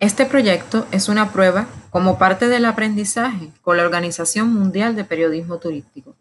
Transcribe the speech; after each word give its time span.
Este 0.00 0.24
proyecto 0.24 0.86
es 0.92 1.10
una 1.10 1.30
prueba 1.30 1.66
como 1.90 2.16
parte 2.16 2.48
del 2.48 2.64
aprendizaje 2.64 3.50
con 3.60 3.76
la 3.76 3.82
Organización 3.82 4.50
Mundial 4.50 4.96
de 4.96 5.04
Periodismo 5.04 5.58
Turístico. 5.58 6.16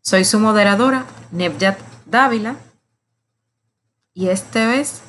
Soy 0.00 0.24
su 0.24 0.38
moderadora, 0.38 1.04
Nebjat 1.32 1.76
Dávila, 2.06 2.54
y 4.12 4.28
este 4.28 4.78
es 4.78 5.02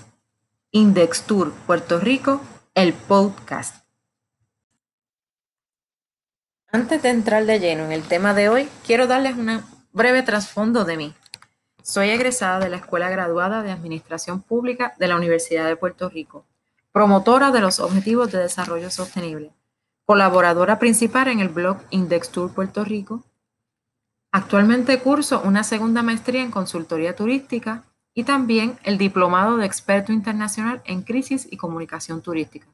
Index 0.72 1.28
Tour 1.28 1.54
Puerto 1.68 2.00
Rico, 2.00 2.42
el 2.74 2.94
podcast. 2.94 3.86
Antes 6.72 7.04
de 7.04 7.10
entrar 7.10 7.46
de 7.46 7.60
lleno 7.60 7.86
en 7.86 7.92
el 7.92 8.02
tema 8.02 8.34
de 8.34 8.50
hoy, 8.50 8.68
quiero 8.84 9.06
darles 9.06 9.38
un 9.38 9.62
breve 9.92 10.24
trasfondo 10.24 10.86
de 10.86 10.98
mí. 10.98 11.14
Soy 11.84 12.10
egresada 12.10 12.58
de 12.58 12.70
la 12.70 12.78
Escuela 12.78 13.12
Graduada 13.12 13.62
de 13.62 13.72
Administración 13.72 14.42
Pública 14.42 14.96
de 14.98 15.08
la 15.08 15.18
Universidad 15.18 15.68
de 15.68 15.76
Puerto 15.76 16.10
Rico, 16.10 16.48
promotora 16.96 17.52
de 17.52 17.60
los 17.60 17.82
Objetivos 17.82 18.32
de 18.32 18.40
Desarrollo 18.40 18.90
Sostenible, 18.90 19.52
colaboradora 20.06 20.80
principal 20.80 21.28
en 21.28 21.42
el 21.42 21.50
blog 21.50 21.80
Index 21.90 22.30
Tour 22.30 22.54
Puerto 22.54 22.86
Rico. 22.86 23.22
Actualmente 24.32 24.98
curso 25.02 25.42
una 25.44 25.66
segunda 25.66 26.04
maestría 26.04 26.42
en 26.42 26.52
consultoría 26.52 27.14
turística 27.14 27.84
y 28.14 28.24
también 28.24 28.80
el 28.84 28.98
diplomado 28.98 29.58
de 29.58 29.66
experto 29.66 30.14
internacional 30.14 30.82
en 30.86 31.02
crisis 31.02 31.50
y 31.52 31.58
comunicación 31.58 32.22
turística. 32.22 32.68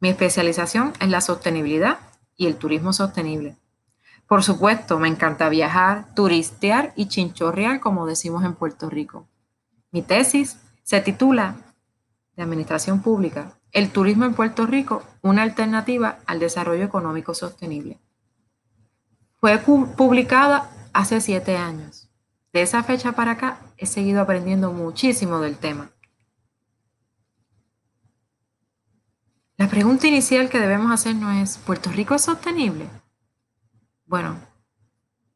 Mi 0.00 0.10
especialización 0.10 0.92
es 1.00 1.08
la 1.08 1.22
sostenibilidad 1.22 1.98
y 2.36 2.46
el 2.46 2.56
turismo 2.56 2.92
sostenible. 2.92 3.56
Por 4.26 4.42
supuesto, 4.42 4.98
me 4.98 5.08
encanta 5.08 5.48
viajar, 5.48 6.14
turistear 6.14 6.92
y 6.94 7.08
chinchorrear, 7.08 7.80
como 7.80 8.04
decimos 8.04 8.44
en 8.44 8.52
Puerto 8.52 8.90
Rico. 8.90 9.26
Mi 9.92 10.02
tesis 10.02 10.58
se 10.82 11.00
titula 11.00 11.56
de 12.36 12.42
Administración 12.42 13.02
Pública, 13.02 13.58
el 13.72 13.90
turismo 13.90 14.24
en 14.24 14.34
Puerto 14.34 14.66
Rico, 14.66 15.02
una 15.22 15.42
alternativa 15.42 16.18
al 16.26 16.38
desarrollo 16.40 16.84
económico 16.84 17.34
sostenible. 17.34 17.98
Fue 19.38 19.58
publicada 19.58 20.70
hace 20.92 21.20
siete 21.20 21.56
años. 21.56 22.10
De 22.52 22.62
esa 22.62 22.82
fecha 22.82 23.12
para 23.12 23.32
acá 23.32 23.60
he 23.76 23.86
seguido 23.86 24.20
aprendiendo 24.20 24.72
muchísimo 24.72 25.40
del 25.40 25.56
tema. 25.56 25.90
La 29.56 29.68
pregunta 29.68 30.06
inicial 30.06 30.48
que 30.48 30.58
debemos 30.58 30.90
hacernos 30.90 31.36
es, 31.36 31.58
¿Puerto 31.58 31.90
Rico 31.90 32.14
es 32.14 32.22
sostenible? 32.22 32.88
Bueno, 34.06 34.40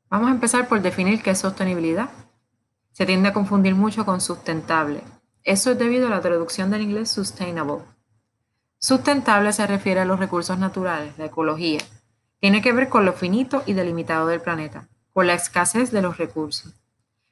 vamos 0.08 0.28
a 0.28 0.32
empezar 0.32 0.66
por 0.66 0.82
definir 0.82 1.22
qué 1.22 1.30
es 1.30 1.38
sostenibilidad. 1.38 2.10
Se 2.92 3.06
tiende 3.06 3.28
a 3.28 3.32
confundir 3.32 3.74
mucho 3.74 4.04
con 4.04 4.20
sustentable. 4.20 5.02
Eso 5.44 5.70
es 5.70 5.78
debido 5.78 6.08
a 6.08 6.10
la 6.10 6.20
traducción 6.20 6.70
del 6.70 6.82
inglés 6.82 7.10
sustainable. 7.10 7.84
Sustentable 8.78 9.52
se 9.52 9.66
refiere 9.66 10.00
a 10.00 10.04
los 10.04 10.18
recursos 10.18 10.58
naturales, 10.58 11.16
la 11.16 11.26
ecología. 11.26 11.80
Tiene 12.40 12.60
que 12.60 12.72
ver 12.72 12.88
con 12.88 13.04
lo 13.04 13.12
finito 13.12 13.62
y 13.66 13.74
delimitado 13.74 14.26
del 14.26 14.40
planeta, 14.40 14.88
con 15.12 15.26
la 15.26 15.34
escasez 15.34 15.92
de 15.92 16.02
los 16.02 16.18
recursos, 16.18 16.74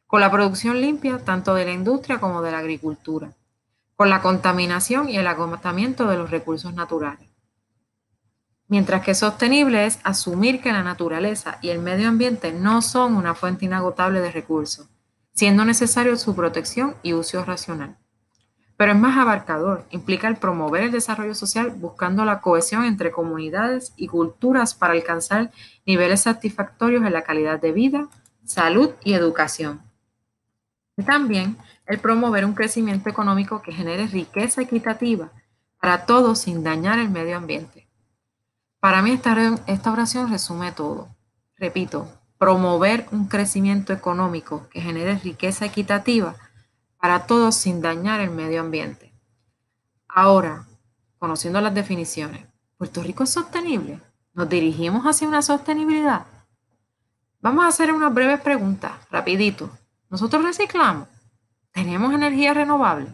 con 0.07 0.21
la 0.21 0.31
producción 0.31 0.81
limpia 0.81 1.19
tanto 1.19 1.55
de 1.55 1.65
la 1.65 1.73
industria 1.73 2.21
como 2.21 2.41
de 2.43 2.53
la 2.53 2.59
agricultura 2.59 3.33
con 4.03 4.11
la 4.11 4.21
contaminación 4.21 5.09
y 5.09 5.17
el 5.17 5.29
agotamiento 5.29 6.09
de 6.09 6.17
los 6.17 6.29
recursos 6.29 6.75
naturales. 6.75 7.29
Mientras 8.67 9.05
que 9.05 9.15
sostenible 9.15 9.87
es 9.87 10.01
asumir 10.03 10.61
que 10.61 10.73
la 10.73 10.83
naturaleza 10.83 11.59
y 11.61 11.69
el 11.69 11.79
medio 11.79 12.09
ambiente 12.09 12.53
no 12.53 12.83
son 12.83 13.15
una 13.15 13.37
fuente 13.37 13.67
inagotable 13.67 14.21
de 14.21 14.33
recursos, 14.33 14.89
siendo 15.35 15.65
necesario 15.65 16.17
su 16.17 16.35
protección 16.35 16.97
y 17.05 17.13
uso 17.13 17.45
racional. 17.45 17.97
Pero 18.77 18.93
es 18.93 18.99
más 18.99 19.17
abarcador, 19.19 19.85
implica 19.91 20.29
el 20.29 20.37
promover 20.37 20.85
el 20.85 20.93
desarrollo 20.93 21.35
social 21.35 21.71
buscando 21.71 22.25
la 22.25 22.41
cohesión 22.41 22.85
entre 22.85 23.11
comunidades 23.11 23.93
y 23.97 24.09
culturas 24.09 24.75
para 24.75 24.95
alcanzar 24.95 25.51
niveles 25.87 26.23
satisfactorios 26.23 27.05
en 27.05 27.13
la 27.13 27.23
calidad 27.23 27.61
de 27.61 27.73
vida, 27.73 28.09
salud 28.45 28.91
y 29.05 29.15
educación. 29.15 29.81
Y 30.97 31.05
también 31.05 31.57
el 31.87 31.99
promover 31.99 32.45
un 32.45 32.55
crecimiento 32.55 33.09
económico 33.09 33.63
que 33.63 33.73
genere 33.73 34.07
riqueza 34.07 34.63
equitativa 34.63 35.31
para 35.81 36.07
todos 36.07 36.41
sin 36.41 36.63
dañar 36.63 36.99
el 36.99 37.11
medio 37.11 37.37
ambiente. 37.37 37.89
Para 38.81 39.03
mí 39.03 39.13
esta, 39.13 39.37
esta 39.67 39.93
oración 39.93 40.31
resume 40.31 40.73
todo. 40.73 41.09
Repito, 41.57 42.09
promover 42.39 43.07
un 43.13 43.29
crecimiento 43.29 43.93
económico 43.93 44.69
que 44.69 44.81
genere 44.81 45.19
riqueza 45.19 45.67
equitativa 45.67 46.35
para 47.03 47.27
todos 47.27 47.57
sin 47.57 47.83
dañar 47.83 48.21
el 48.21 48.31
medio 48.31 48.61
ambiente. 48.61 49.13
Ahora, 50.07 50.69
conociendo 51.19 51.61
las 51.61 51.75
definiciones, 51.75 52.47
¿Puerto 52.79 53.03
Rico 53.03 53.25
es 53.25 53.31
sostenible? 53.31 54.01
¿Nos 54.35 54.49
dirigimos 54.49 55.03
hacia 55.03 55.27
una 55.27 55.43
sostenibilidad? 55.43 56.27
Vamos 57.41 57.65
a 57.65 57.69
hacer 57.69 57.93
unas 57.93 58.15
breves 58.15 58.41
preguntas, 58.41 58.93
rapidito. 59.11 59.69
¿Nosotros 60.11 60.45
reciclamos? 60.45 61.09
tenemos 61.73 62.15
energía 62.15 62.55
renovable, 62.55 63.09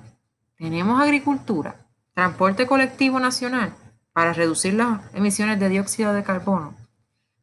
tenemos 0.59 1.01
agricultura, 1.01 1.77
transporte 2.13 2.67
colectivo 2.67 3.19
nacional 3.19 3.73
para 4.13 4.35
reducir 4.35 4.75
las 4.75 5.01
emisiones 5.15 5.59
de 5.59 5.71
dióxido 5.71 6.13
de 6.13 6.25
carbono, 6.25 6.75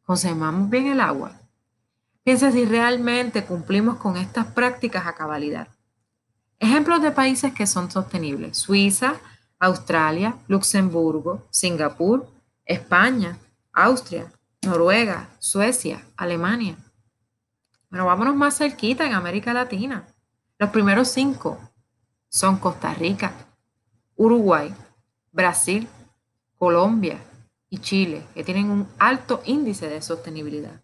conservamos 0.04 0.70
bien 0.70 0.86
el 0.86 1.00
agua. 1.00 1.32
Piensa 2.22 2.52
si 2.52 2.66
realmente 2.66 3.44
cumplimos 3.44 3.96
con 3.96 4.16
estas 4.16 4.46
prácticas 4.46 5.06
a 5.06 5.14
cabalidad. 5.14 5.68
Ejemplos 6.58 7.02
de 7.02 7.10
países 7.10 7.52
que 7.52 7.66
son 7.66 7.90
sostenibles. 7.90 8.56
Suiza, 8.56 9.14
Australia, 9.58 10.36
Luxemburgo, 10.48 11.46
Singapur, 11.50 12.26
España, 12.64 13.38
Austria, 13.72 14.32
Noruega, 14.62 15.28
Suecia, 15.38 16.02
Alemania. 16.16 16.76
Bueno, 17.90 18.06
vámonos 18.06 18.34
más 18.34 18.56
cerquita 18.56 19.06
en 19.06 19.14
América 19.14 19.52
Latina. 19.52 20.06
Los 20.58 20.70
primeros 20.70 21.08
cinco 21.08 21.58
son 22.28 22.58
Costa 22.58 22.92
Rica, 22.94 23.32
Uruguay, 24.16 24.74
Brasil, 25.30 25.86
Colombia 26.56 27.18
y 27.68 27.78
Chile, 27.78 28.26
que 28.34 28.44
tienen 28.44 28.70
un 28.70 28.88
alto 28.98 29.42
índice 29.44 29.88
de 29.88 30.00
sostenibilidad. 30.02 30.80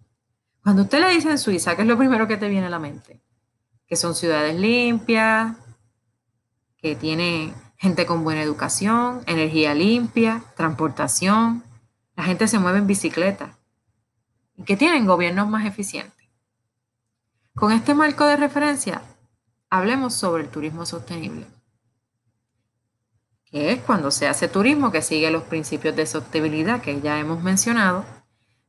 Cuando 0.62 0.82
usted 0.82 1.00
le 1.00 1.08
dice 1.08 1.30
en 1.30 1.38
Suiza, 1.38 1.74
¿qué 1.74 1.82
es 1.82 1.88
lo 1.88 1.98
primero 1.98 2.28
que 2.28 2.36
te 2.36 2.48
viene 2.48 2.66
a 2.66 2.70
la 2.70 2.78
mente? 2.78 3.20
Que 3.86 3.96
son 3.96 4.14
ciudades 4.14 4.54
limpias, 4.54 5.56
que 6.82 6.96
tiene 6.96 7.54
gente 7.76 8.06
con 8.06 8.24
buena 8.24 8.42
educación, 8.42 9.22
energía 9.26 9.72
limpia, 9.72 10.42
transportación, 10.56 11.62
la 12.16 12.24
gente 12.24 12.48
se 12.48 12.58
mueve 12.58 12.78
en 12.78 12.88
bicicleta 12.88 13.56
y 14.56 14.64
que 14.64 14.76
tienen 14.76 15.06
gobiernos 15.06 15.48
más 15.48 15.64
eficientes. 15.64 16.28
Con 17.54 17.70
este 17.70 17.94
marco 17.94 18.26
de 18.26 18.36
referencia, 18.36 19.02
hablemos 19.70 20.14
sobre 20.14 20.42
el 20.42 20.48
turismo 20.48 20.84
sostenible, 20.84 21.46
que 23.44 23.70
es 23.72 23.80
cuando 23.82 24.10
se 24.10 24.26
hace 24.26 24.48
turismo 24.48 24.90
que 24.90 25.02
sigue 25.02 25.30
los 25.30 25.44
principios 25.44 25.94
de 25.94 26.06
sostenibilidad 26.06 26.80
que 26.80 27.00
ya 27.00 27.20
hemos 27.20 27.44
mencionado, 27.44 28.04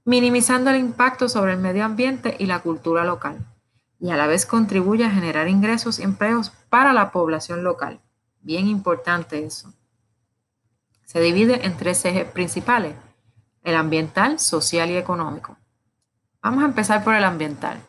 minimizando 0.06 0.70
el 0.70 0.78
impacto 0.78 1.30
sobre 1.30 1.54
el 1.54 1.60
medio 1.60 1.84
ambiente 1.84 2.36
y 2.38 2.46
la 2.46 2.60
cultura 2.60 3.06
local, 3.06 3.44
y 4.00 4.12
a 4.12 4.18
la 4.18 4.28
vez 4.28 4.46
contribuye 4.46 5.04
a 5.04 5.12
generar 5.12 5.48
ingresos 5.48 5.98
y 5.98 6.04
empleos 6.04 6.52
para 6.70 6.94
la 6.94 7.12
población 7.12 7.64
local. 7.64 8.03
Bien 8.44 8.68
importante 8.68 9.44
eso. 9.44 9.74
Se 11.06 11.22
divide 11.22 11.66
en 11.66 11.78
tres 11.78 12.04
ejes 12.04 12.30
principales, 12.30 12.94
el 13.64 13.76
ambiental, 13.76 14.38
social 14.38 14.92
y 14.92 14.98
económico. 14.98 15.58
Vamos 16.42 16.64
a 16.64 16.68
empezar 16.68 17.04
por 17.06 17.16
el 17.16 17.24
ambiental 17.24 17.80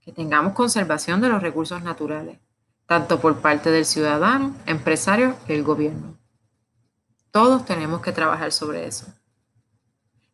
que 0.00 0.12
tengamos 0.12 0.52
conservación 0.52 1.20
de 1.20 1.28
los 1.28 1.42
recursos 1.42 1.82
naturales, 1.82 2.38
tanto 2.86 3.20
por 3.20 3.40
parte 3.40 3.70
del 3.70 3.84
ciudadano, 3.84 4.54
empresario 4.66 5.36
y 5.48 5.52
el 5.52 5.64
gobierno. 5.64 6.16
Todos 7.32 7.64
tenemos 7.64 8.00
que 8.00 8.12
trabajar 8.12 8.52
sobre 8.52 8.86
eso. 8.86 9.06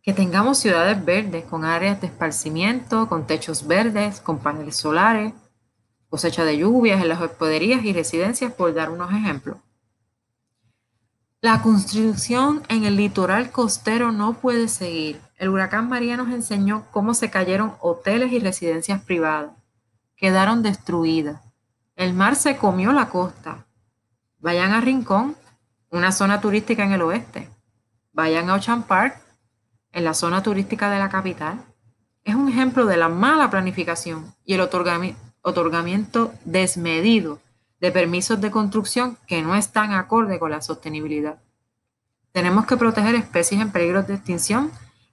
Que 0.03 0.13
tengamos 0.13 0.59
ciudades 0.59 1.03
verdes 1.03 1.45
con 1.45 1.65
áreas 1.65 2.01
de 2.01 2.09
esparcimiento, 2.09 3.09
con 3.09 3.27
techos 3.27 3.67
verdes, 3.67 4.21
con 4.21 4.39
paneles 4.39 4.77
solares, 4.77 5.33
cosecha 6.09 6.45
de 6.45 6.59
lluvias 6.59 7.01
en 7.03 7.09
las 7.09 7.21
hospederías 7.21 7.85
y 7.85 7.93
residencias, 7.93 8.53
por 8.53 8.75
dar 8.75 8.91
unos 8.91 9.13
ejemplos. 9.13 9.59
La 11.41 11.63
construcción 11.63 12.63
en 12.69 12.85
el 12.85 12.97
litoral 12.97 13.53
costero 13.53 14.11
no 14.11 14.35
puede 14.35 14.69
seguir. 14.69 15.21
El 15.37 15.51
huracán 15.51 15.89
María 15.89 16.17
nos 16.17 16.31
enseñó 16.31 16.87
cómo 16.91 17.15
se 17.15 17.31
cayeron 17.31 17.75
hoteles 17.81 18.33
y 18.33 18.41
residencias 18.41 19.03
privadas 19.03 19.53
quedaron 20.19 20.63
destruidas. 20.63 21.41
El 21.97 22.13
mar 22.13 22.35
se 22.35 22.57
comió 22.57 22.93
la 22.93 23.09
costa. 23.09 23.67
Vayan 24.41 24.73
a 24.73 24.81
Rincón, 24.81 25.37
una 25.91 26.13
zona 26.13 26.41
turística 26.41 26.85
en 26.85 26.93
el 26.93 27.03
oeste. 27.03 27.49
Vayan 28.13 28.51
a 28.51 28.55
Ocean 28.55 28.83
Park, 28.83 29.23
en 29.93 30.05
la 30.05 30.15
zona 30.15 30.43
turística 30.43 30.91
de 30.91 30.99
la 30.99 31.09
capital. 31.09 31.65
Es 32.25 32.35
un 32.35 32.49
ejemplo 32.49 32.85
de 32.85 32.97
la 32.97 33.09
mala 33.09 33.49
planificación 33.49 34.35
y 34.45 34.55
el 34.55 34.61
otorgamiento 34.61 35.28
desmedido 36.45 37.41
de 37.81 37.93
permisos 37.93 38.41
de 38.41 38.51
construcción 38.51 39.19
que 39.27 39.43
no 39.43 39.55
están 39.55 39.93
acorde 39.93 40.39
con 40.39 40.51
la 40.51 40.61
sostenibilidad. 40.61 41.39
Tenemos 42.33 42.67
que 42.67 42.77
proteger 42.77 43.15
especies 43.15 43.61
en 43.61 43.73
peligro 43.73 44.03
de 44.03 44.15
extinción, 44.15 44.71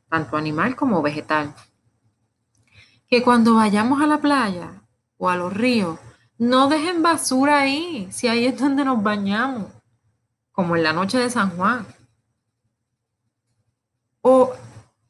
tanto 0.09 0.37
animal 0.37 0.75
como 0.75 1.01
vegetal. 1.01 1.53
Que 3.07 3.21
cuando 3.21 3.55
vayamos 3.55 4.01
a 4.01 4.07
la 4.07 4.19
playa 4.19 4.81
o 5.17 5.29
a 5.29 5.37
los 5.37 5.53
ríos, 5.53 5.99
no 6.37 6.67
dejen 6.67 7.01
basura 7.01 7.59
ahí, 7.59 8.07
si 8.11 8.27
ahí 8.27 8.45
es 8.45 8.59
donde 8.59 8.83
nos 8.83 9.01
bañamos, 9.01 9.71
como 10.51 10.75
en 10.75 10.83
la 10.83 10.93
noche 10.93 11.17
de 11.17 11.29
San 11.29 11.51
Juan. 11.51 11.85
O 14.21 14.53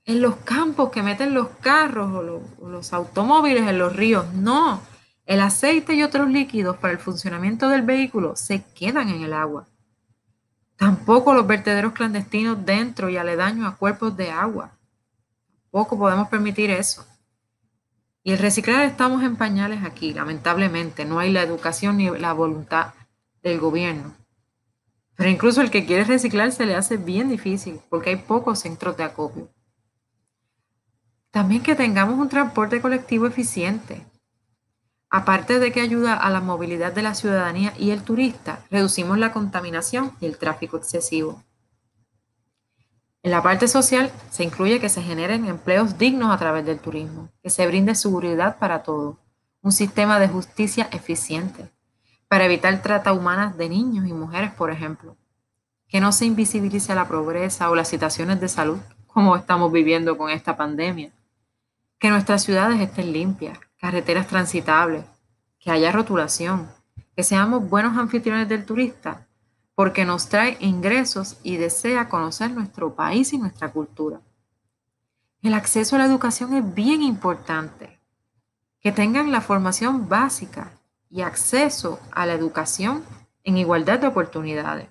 en 0.06 0.22
los 0.22 0.36
campos 0.38 0.92
que 0.92 1.02
meten 1.02 1.34
los 1.34 1.48
carros 1.62 2.14
o 2.14 2.68
los, 2.70 2.94
automóviles 2.94 3.68
en 3.68 3.80
los 3.80 3.96
ríos. 3.96 4.32
No, 4.34 4.82
el 5.26 5.42
aceite 5.42 5.94
y 5.96 6.04
otros 6.04 6.30
líquidos 6.30 6.78
para 6.78 6.94
el 6.94 7.00
funcionamiento 7.00 7.68
del 7.70 7.82
vehículo 7.82 8.36
se 8.36 8.64
quedan 8.76 9.10
en 9.10 9.24
el 9.24 9.34
agua. 9.34 9.68
Tampoco 10.76 11.34
los 11.34 11.48
vertederos 11.48 11.94
clandestinos 11.94 12.66
dentro 12.66 13.10
y 13.10 13.18
aledaños 13.18 13.72
a 13.72 13.78
cuerpos 13.78 14.16
de 14.16 14.30
agua. 14.30 14.72
Tampoco 15.72 15.98
podemos 15.98 16.28
permitir 16.28 16.70
eso. 16.70 17.06
Y 18.24 18.32
el 18.32 18.40
reciclar 18.40 18.84
estamos 18.86 19.24
en 19.24 19.36
pañales 19.36 19.84
aquí, 19.84 20.14
lamentablemente. 20.14 21.06
No 21.06 21.20
hay 21.20 21.32
la 21.32 21.44
educación 21.44 21.98
ni 21.98 22.10
la 22.10 22.34
voluntad 22.34 22.94
del 23.42 23.60
gobierno. 23.60 24.14
Pero 25.16 25.30
incluso 25.30 25.62
el 25.62 25.72
que 25.72 25.86
quiere 25.86 26.04
reciclar 26.04 26.52
se 26.52 26.66
le 26.66 26.76
hace 26.76 26.98
bien 26.98 27.30
difícil 27.30 27.80
porque 27.90 28.10
hay 28.12 28.16
pocos 28.18 28.60
centros 28.60 28.98
de 28.98 29.04
acopio. 29.04 29.50
También 31.32 31.64
que 31.64 31.76
tengamos 31.76 32.18
un 32.20 32.30
transporte 32.30 32.82
colectivo 32.82 33.28
eficiente. 33.28 34.06
Aparte 35.10 35.60
de 35.60 35.72
que 35.72 35.82
ayuda 35.82 36.16
a 36.16 36.30
la 36.30 36.42
movilidad 36.42 36.92
de 36.92 37.02
la 37.02 37.16
ciudadanía 37.16 37.74
y 37.78 37.92
el 37.92 38.04
turista, 38.04 38.66
reducimos 38.70 39.18
la 39.18 39.32
contaminación 39.32 40.12
y 40.20 40.26
el 40.26 40.38
tráfico 40.38 40.78
excesivo. 40.78 41.44
En 43.24 43.32
la 43.32 43.42
parte 43.42 43.68
social 43.68 44.12
se 44.30 44.44
incluye 44.44 44.80
que 44.80 44.90
se 44.90 45.02
generen 45.02 45.46
empleos 45.46 45.98
dignos 45.98 46.32
a 46.32 46.38
través 46.38 46.66
del 46.66 46.80
turismo, 46.80 47.30
que 47.42 47.50
se 47.50 47.66
brinde 47.66 47.96
seguridad 47.96 48.58
para 48.60 48.84
todos, 48.84 49.18
un 49.62 49.72
sistema 49.72 50.20
de 50.20 50.28
justicia 50.28 50.88
eficiente, 50.92 51.72
para 52.28 52.46
evitar 52.46 52.82
trata 52.82 53.14
humana 53.14 53.54
de 53.58 53.70
niños 53.70 54.08
y 54.08 54.14
mujeres, 54.14 54.52
por 54.52 54.70
ejemplo, 54.70 55.18
que 55.88 56.02
no 56.02 56.12
se 56.12 56.26
invisibilice 56.26 56.94
la 56.94 57.08
pobreza 57.08 57.70
o 57.70 57.76
las 57.76 57.88
situaciones 57.88 58.40
de 58.40 58.48
salud 58.48 58.80
como 59.08 59.36
estamos 59.36 59.72
viviendo 59.72 60.18
con 60.18 60.30
esta 60.30 60.58
pandemia, 60.58 61.12
que 61.98 62.10
nuestras 62.10 62.44
ciudades 62.44 62.80
estén 62.82 63.14
limpias, 63.14 63.58
carreteras 63.78 64.28
transitables, 64.28 65.06
que 65.60 65.72
haya 65.72 65.92
rotulación, 65.92 66.70
que 67.16 67.24
seamos 67.24 67.70
buenos 67.70 67.98
anfitriones 67.98 68.48
del 68.50 68.66
turista, 68.66 69.28
porque 69.74 70.06
nos 70.06 70.30
trae 70.30 70.58
ingresos 70.60 71.38
y 71.44 71.58
desea 71.58 72.10
conocer 72.10 72.52
nuestro 72.52 72.96
país 72.96 73.34
y 73.34 73.38
nuestra 73.38 73.72
cultura. 73.72 74.22
El 75.42 75.54
acceso 75.54 75.96
a 75.96 76.00
la 76.00 76.06
educación 76.06 76.54
es 76.54 76.74
bien 76.74 77.02
importante, 77.02 78.00
que 78.80 78.92
tengan 78.92 79.32
la 79.32 79.42
formación 79.42 80.08
básica 80.08 80.72
y 81.10 81.22
acceso 81.22 82.00
a 82.12 82.26
la 82.26 82.34
educación 82.34 83.04
en 83.44 83.58
igualdad 83.58 84.00
de 84.00 84.08
oportunidades. 84.08 84.90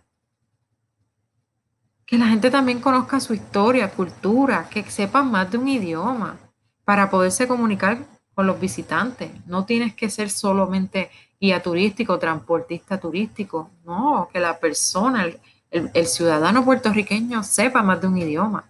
Que 2.06 2.18
la 2.18 2.26
gente 2.26 2.50
también 2.50 2.80
conozca 2.80 3.20
su 3.20 3.34
historia, 3.34 3.90
cultura, 3.90 4.68
que 4.68 4.82
sepan 4.90 5.30
más 5.30 5.50
de 5.50 5.58
un 5.58 5.68
idioma, 5.68 6.36
para 6.84 7.08
poderse 7.08 7.48
comunicar 7.48 8.06
con 8.34 8.46
los 8.46 8.60
visitantes. 8.60 9.30
No 9.46 9.64
tienes 9.64 9.94
que 9.94 10.10
ser 10.10 10.30
solamente 10.30 11.10
guía 11.40 11.62
turístico, 11.62 12.18
transportista 12.18 12.98
turístico. 12.98 13.70
No, 13.84 14.28
que 14.32 14.40
la 14.40 14.58
persona, 14.58 15.24
el, 15.24 15.90
el, 15.92 16.06
ciudadano 16.06 16.64
puertorriqueño 16.64 17.42
sepa 17.42 17.82
más 17.82 18.00
de 18.00 18.08
un 18.08 18.18
idioma. 18.18 18.64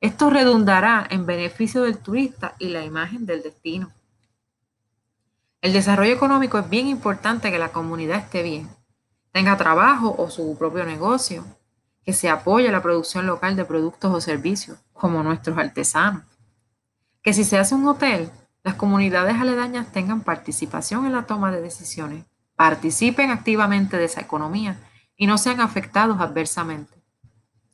Esto 0.00 0.30
redundará 0.30 1.06
en 1.10 1.26
beneficio 1.26 1.82
del 1.82 1.98
turista 1.98 2.54
y 2.58 2.68
la 2.68 2.84
imagen 2.84 3.26
del 3.26 3.42
destino. 3.42 3.92
El 5.60 5.72
desarrollo 5.72 6.12
económico 6.12 6.58
es 6.58 6.68
bien 6.68 6.88
importante 6.88 7.52
que 7.52 7.58
la 7.58 7.70
comunidad 7.70 8.18
esté 8.18 8.42
bien, 8.42 8.68
tenga 9.30 9.56
trabajo 9.56 10.12
o 10.18 10.28
su 10.28 10.58
propio 10.58 10.84
negocio, 10.84 11.44
que 12.04 12.12
se 12.12 12.28
apoye 12.28 12.72
la 12.72 12.82
producción 12.82 13.26
local 13.26 13.54
de 13.54 13.64
productos 13.64 14.12
o 14.12 14.20
servicios, 14.20 14.78
como 14.92 15.22
nuestros 15.22 15.56
artesanos 15.56 16.24
que 17.22 17.32
si 17.32 17.44
se 17.44 17.58
hace 17.58 17.74
un 17.74 17.86
hotel, 17.86 18.30
las 18.64 18.74
comunidades 18.74 19.36
aledañas 19.40 19.90
tengan 19.92 20.22
participación 20.22 21.06
en 21.06 21.12
la 21.12 21.26
toma 21.26 21.50
de 21.50 21.60
decisiones, 21.60 22.24
participen 22.56 23.30
activamente 23.30 23.96
de 23.96 24.04
esa 24.04 24.20
economía 24.20 24.78
y 25.16 25.26
no 25.26 25.38
sean 25.38 25.60
afectados 25.60 26.20
adversamente. 26.20 27.02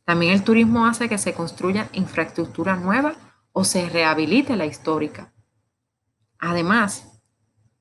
También 0.05 0.33
el 0.33 0.45
turismo 0.45 0.87
hace 0.87 1.09
que 1.09 1.19
se 1.19 1.35
construya 1.35 1.89
infraestructura 1.93 2.77
nueva 2.77 3.15
o 3.53 3.65
se 3.65 3.89
rehabilite 3.89 4.57
la 4.57 4.65
histórica. 4.65 5.33
Además, 6.39 7.21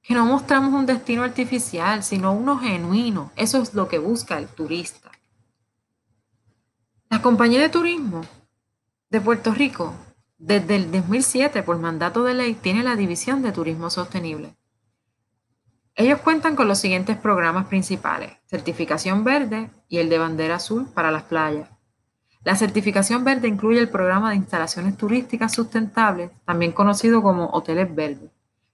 que 0.02 0.14
no 0.14 0.26
mostramos 0.26 0.74
un 0.74 0.86
destino 0.86 1.24
artificial, 1.24 2.04
sino 2.04 2.34
uno 2.34 2.58
genuino. 2.58 3.32
Eso 3.36 3.62
es 3.62 3.74
lo 3.74 3.88
que 3.88 4.00
busca 4.00 4.38
el 4.38 4.48
turista. 4.48 5.12
La 7.10 7.22
compañía 7.22 7.62
de 7.62 7.70
turismo 7.70 8.22
de 9.10 9.22
Puerto 9.22 9.54
Rico 9.54 9.94
desde 10.40 10.76
el 10.76 10.92
2007, 10.92 11.64
por 11.64 11.80
mandato 11.80 12.24
de 12.24 12.36
ley, 12.36 12.54
tiene 12.54 12.84
la 12.84 12.96
División 12.96 13.42
de 13.42 13.52
Turismo 13.52 13.90
Sostenible. 13.90 14.56
Ellos 15.96 16.20
cuentan 16.22 16.56
con 16.56 16.68
los 16.68 16.78
siguientes 16.78 17.18
programas 17.18 17.66
principales, 17.66 18.34
certificación 18.46 19.24
verde 19.24 19.72
y 19.90 19.98
el 19.98 20.10
de 20.10 20.20
bandera 20.20 20.58
azul 20.58 20.88
para 20.94 21.10
las 21.10 21.24
playas. 21.24 21.70
La 22.44 22.56
certificación 22.56 23.24
verde 23.24 23.48
incluye 23.48 23.80
el 23.80 23.90
programa 23.90 24.30
de 24.30 24.36
instalaciones 24.36 24.96
turísticas 24.96 25.54
sustentables, 25.54 26.30
también 26.46 26.72
conocido 26.72 27.24
como 27.24 27.48
Hoteles 27.48 27.94
Verdes, 27.94 28.30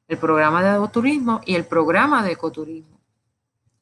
el 0.09 0.17
programa 0.17 0.61
de 0.61 0.69
agroturismo 0.69 1.39
y 1.45 1.55
el 1.55 1.63
programa 1.63 2.23
de 2.23 2.33
ecoturismo. 2.33 2.99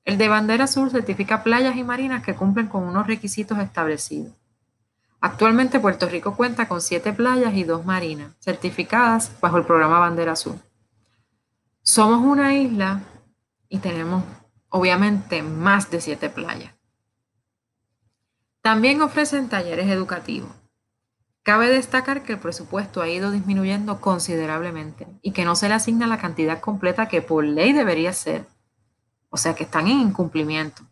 El 0.06 0.20
de 0.20 0.28
bandera 0.28 0.66
azul 0.66 0.92
certifica 0.92 1.42
playas 1.42 1.76
y 1.76 1.84
marinas 1.84 2.24
que 2.24 2.36
cumplen 2.36 2.68
con 2.68 2.84
unos 2.84 3.08
requisitos 3.08 3.58
establecidos. 3.58 4.34
Actualmente 5.24 5.80
Puerto 5.80 6.10
Rico 6.10 6.36
cuenta 6.36 6.68
con 6.68 6.82
siete 6.82 7.14
playas 7.14 7.54
y 7.54 7.64
dos 7.64 7.86
marinas 7.86 8.36
certificadas 8.40 9.32
bajo 9.40 9.58
el 9.58 9.66
programa 9.66 10.00
Bandera 10.00 10.32
Azul. 10.32 10.60
Somos 11.84 12.26
una 12.26 12.56
isla 12.56 13.04
y 13.70 13.78
tenemos 13.78 14.24
obviamente 14.70 15.44
más 15.44 15.92
de 15.92 16.02
siete 16.02 16.32
playas. 16.32 16.74
También 18.64 19.04
ofrecen 19.04 19.48
talleres 19.48 19.92
educativos. 19.92 20.50
Cabe 21.44 21.70
destacar 21.70 22.24
que 22.24 22.34
el 22.34 22.40
presupuesto 22.40 23.02
ha 23.02 23.10
ido 23.10 23.30
disminuyendo 23.30 24.02
considerablemente 24.02 25.08
y 25.22 25.34
que 25.34 25.46
no 25.46 25.56
se 25.56 25.70
le 25.70 25.76
asigna 25.76 26.08
la 26.08 26.18
cantidad 26.18 26.60
completa 26.60 27.08
que 27.08 27.22
por 27.22 27.44
ley 27.44 27.74
debería 27.74 28.14
ser. 28.14 28.48
O 29.30 29.38
sea 29.38 29.54
que 29.54 29.66
están 29.66 29.88
en 29.88 30.00
incumplimiento. 30.00 30.84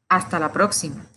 Hasta 0.09 0.37
la 0.37 0.51
próxima. 0.51 1.07